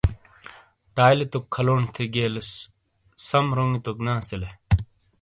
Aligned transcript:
ٹائیلے 0.95 1.25
توک 1.31 1.45
کھَلونڈ 1.55 1.85
تھے 1.95 2.03
گیئلیس 2.13 2.49
سم 3.27 3.45
رونگی 3.57 3.79
توک 3.85 3.97
نے 4.05 4.11
اَسِیلے۔ 4.21 4.49